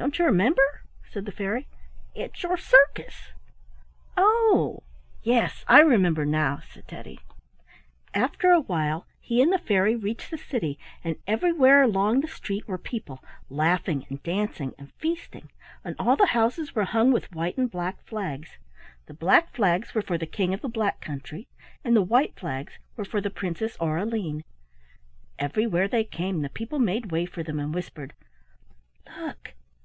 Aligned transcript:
"Don't 0.00 0.18
you 0.18 0.24
remember?" 0.24 0.80
said 1.10 1.26
the 1.26 1.30
fairy. 1.32 1.68
"It's 2.14 2.42
your 2.42 2.56
circus." 2.56 3.32
"Oh, 4.16 4.82
yes, 5.22 5.62
I 5.68 5.80
remember 5.80 6.24
now," 6.24 6.62
said 6.72 6.88
Teddy. 6.88 7.20
After 8.14 8.50
a 8.50 8.62
while 8.62 9.06
he 9.20 9.42
and 9.42 9.52
the 9.52 9.58
fairy 9.58 9.94
reached 9.94 10.30
the 10.30 10.38
city, 10.38 10.78
and 11.04 11.16
everywhere 11.26 11.82
along 11.82 12.22
the 12.22 12.28
street 12.28 12.66
were 12.66 12.78
people 12.78 13.22
laughing 13.50 14.06
and 14.08 14.22
dancing 14.22 14.72
and 14.78 14.90
feasting, 14.94 15.50
and 15.84 15.96
all 15.98 16.16
the 16.16 16.28
houses 16.32 16.74
were 16.74 16.84
hung 16.84 17.12
with 17.12 17.34
white 17.34 17.58
and 17.58 17.70
black 17.70 18.00
flags. 18.06 18.56
The 19.04 19.12
black 19.12 19.50
flags 19.54 19.94
were 19.94 20.00
for 20.00 20.16
the 20.16 20.24
King 20.24 20.54
of 20.54 20.62
the 20.62 20.68
Black 20.70 21.02
Country, 21.02 21.46
and 21.84 21.94
the 21.94 22.00
white 22.00 22.34
flags 22.40 22.72
were 22.96 23.04
for 23.04 23.20
the 23.20 23.28
Princess 23.28 23.76
Aureline. 23.78 24.44
Everywhere 25.38 25.88
they 25.88 26.04
came 26.04 26.40
the 26.40 26.48
people 26.48 26.78
made 26.78 27.12
way 27.12 27.26
for 27.26 27.42
them 27.42 27.60
and 27.60 27.74
whispered, 27.74 28.14
"Look! 29.18 29.52